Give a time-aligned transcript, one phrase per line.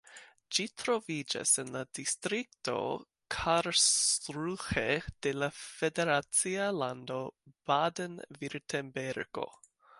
[0.55, 2.75] Ĝi troviĝas en la distrikto
[3.35, 4.87] Karlsruhe
[5.27, 7.23] de la federacia lando
[7.73, 9.49] Baden-Virtembergo.